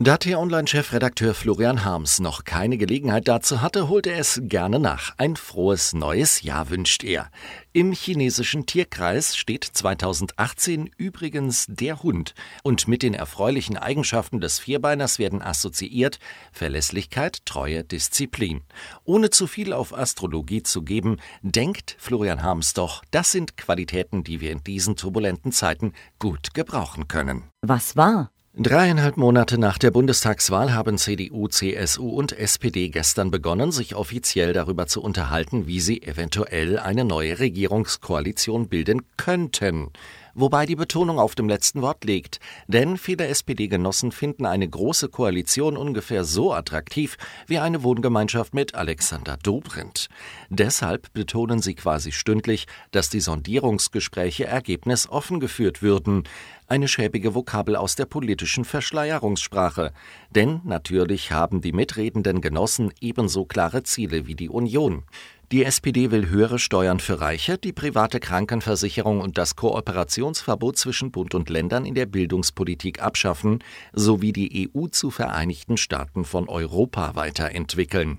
[0.00, 5.14] Da T-Online-Chefredakteur Florian Harms noch keine Gelegenheit dazu hatte, holt er es gerne nach.
[5.18, 7.30] Ein frohes neues Jahr wünscht er.
[7.72, 12.34] Im chinesischen Tierkreis steht 2018 übrigens der Hund.
[12.64, 16.18] Und mit den erfreulichen Eigenschaften des Vierbeiners werden assoziiert
[16.50, 18.62] Verlässlichkeit, Treue, Disziplin.
[19.04, 24.40] Ohne zu viel auf Astrologie zu geben, denkt Florian Harms doch, das sind Qualitäten, die
[24.40, 27.44] wir in diesen turbulenten Zeiten gut gebrauchen können.
[27.62, 28.33] Was war?
[28.56, 34.86] Dreieinhalb Monate nach der Bundestagswahl haben CDU, CSU und SPD gestern begonnen, sich offiziell darüber
[34.86, 39.90] zu unterhalten, wie sie eventuell eine neue Regierungskoalition bilden könnten
[40.34, 42.40] wobei die Betonung auf dem letzten Wort liegt.
[42.66, 47.16] Denn viele SPD-Genossen finden eine große Koalition ungefähr so attraktiv
[47.46, 50.08] wie eine Wohngemeinschaft mit Alexander Dobrindt.
[50.50, 56.24] Deshalb betonen sie quasi stündlich, dass die Sondierungsgespräche ergebnisoffen geführt würden.
[56.74, 59.92] Eine schäbige Vokabel aus der politischen Verschleierungssprache.
[60.34, 65.04] Denn natürlich haben die mitredenden Genossen ebenso klare Ziele wie die Union.
[65.52, 71.36] Die SPD will höhere Steuern für Reiche, die private Krankenversicherung und das Kooperationsverbot zwischen Bund
[71.36, 73.62] und Ländern in der Bildungspolitik abschaffen,
[73.92, 78.18] sowie die EU zu Vereinigten Staaten von Europa weiterentwickeln.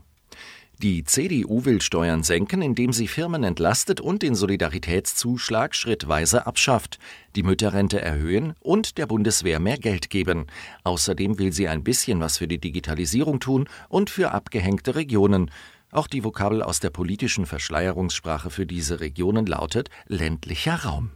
[0.82, 7.00] Die CDU will Steuern senken, indem sie Firmen entlastet und den Solidaritätszuschlag schrittweise abschafft,
[7.38, 10.48] die Mütterrente erhöhen und der Bundeswehr mehr Geld geben.
[10.84, 15.50] Außerdem will sie ein bisschen was für die Digitalisierung tun und für abgehängte Regionen.
[15.92, 21.12] Auch die Vokabel aus der politischen Verschleierungssprache für diese Regionen lautet ländlicher Raum.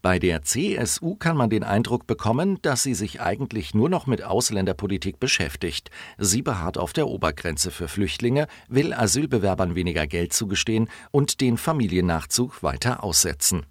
[0.00, 4.22] Bei der CSU kann man den Eindruck bekommen, dass sie sich eigentlich nur noch mit
[4.22, 5.90] Ausländerpolitik beschäftigt.
[6.18, 12.62] Sie beharrt auf der Obergrenze für Flüchtlinge, will Asylbewerbern weniger Geld zugestehen und den Familiennachzug
[12.62, 13.66] weiter aussetzen.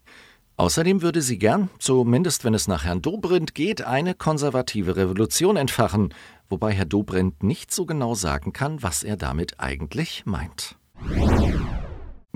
[0.58, 6.14] Außerdem würde sie gern, zumindest wenn es nach Herrn Dobrindt geht, eine konservative Revolution entfachen,
[6.50, 10.76] wobei Herr Dobrindt nicht so genau sagen kann, was er damit eigentlich meint.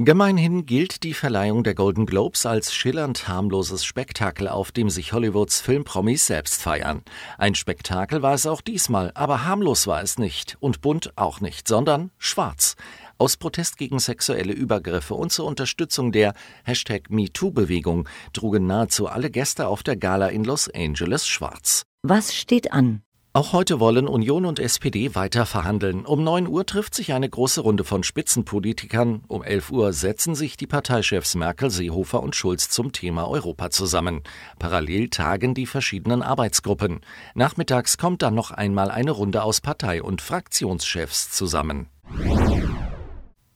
[0.03, 5.61] Gemeinhin gilt die Verleihung der Golden Globes als schillernd harmloses Spektakel, auf dem sich Hollywoods
[5.61, 7.03] Filmpromis selbst feiern.
[7.37, 11.67] Ein Spektakel war es auch diesmal, aber harmlos war es nicht und bunt auch nicht,
[11.67, 12.77] sondern schwarz.
[13.19, 16.33] Aus Protest gegen sexuelle Übergriffe und zur Unterstützung der
[16.63, 21.83] Hashtag MeToo-Bewegung trugen nahezu alle Gäste auf der Gala in Los Angeles schwarz.
[22.01, 23.03] Was steht an?
[23.33, 26.05] Auch heute wollen Union und SPD weiter verhandeln.
[26.05, 29.23] Um 9 Uhr trifft sich eine große Runde von Spitzenpolitikern.
[29.29, 34.23] Um 11 Uhr setzen sich die Parteichefs Merkel, Seehofer und Schulz zum Thema Europa zusammen.
[34.59, 36.99] Parallel tagen die verschiedenen Arbeitsgruppen.
[37.33, 41.87] Nachmittags kommt dann noch einmal eine Runde aus Partei- und Fraktionschefs zusammen.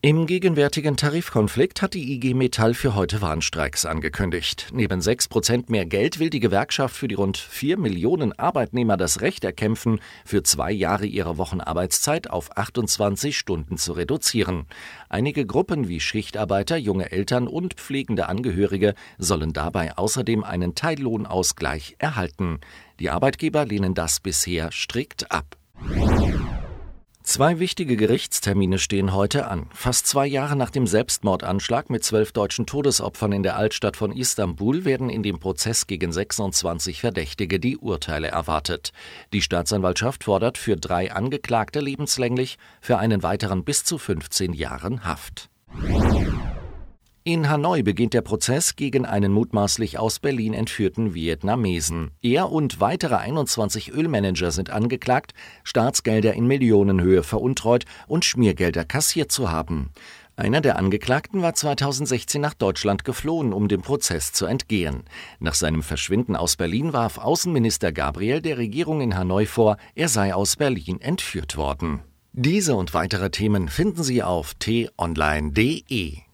[0.06, 4.68] Im gegenwärtigen Tarifkonflikt hat die IG Metall für heute Warnstreiks angekündigt.
[4.72, 9.22] Neben 6 Prozent mehr Geld will die Gewerkschaft für die rund 4 Millionen Arbeitnehmer das
[9.22, 14.68] Recht erkämpfen, für zwei Jahre ihre Wochenarbeitszeit auf 28 Stunden zu reduzieren.
[15.10, 22.60] Einige Gruppen wie Schichtarbeiter, junge Eltern und pflegende Angehörige sollen dabei außerdem einen Teillohnausgleich erhalten.
[23.00, 25.58] Die Arbeitgeber lehnen das bisher strikt ab.
[27.26, 29.66] Zwei wichtige Gerichtstermine stehen heute an.
[29.74, 34.86] Fast zwei Jahre nach dem Selbstmordanschlag mit zwölf deutschen Todesopfern in der Altstadt von Istanbul
[34.86, 38.92] werden in dem Prozess gegen 26 Verdächtige die Urteile erwartet.
[39.34, 45.50] Die Staatsanwaltschaft fordert für drei Angeklagte lebenslänglich, für einen weiteren bis zu 15 Jahren Haft.
[47.28, 52.12] In Hanoi beginnt der Prozess gegen einen mutmaßlich aus Berlin entführten Vietnamesen.
[52.22, 59.50] Er und weitere 21 Ölmanager sind angeklagt, Staatsgelder in Millionenhöhe veruntreut und Schmiergelder kassiert zu
[59.50, 59.90] haben.
[60.36, 65.02] Einer der Angeklagten war 2016 nach Deutschland geflohen, um dem Prozess zu entgehen.
[65.40, 70.36] Nach seinem Verschwinden aus Berlin warf Außenminister Gabriel der Regierung in Hanoi vor, er sei
[70.36, 72.02] aus Berlin entführt worden.
[72.34, 76.25] Diese und weitere Themen finden Sie auf t-online.de.